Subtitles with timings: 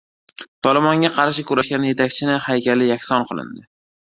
[0.67, 3.69] «Tolibon»ga qarshi kurashgan yetakchining haykali yakson qilindi